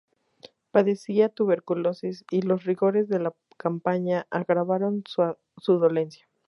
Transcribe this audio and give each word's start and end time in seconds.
Padecía 0.71 1.29
tuberculosis 1.29 2.25
y 2.31 2.41
los 2.41 2.63
rigores 2.63 3.07
de 3.07 3.19
la 3.19 3.35
campaña 3.57 4.25
agravaron 4.31 5.03
su 5.07 5.77
dolencia. 5.77 6.25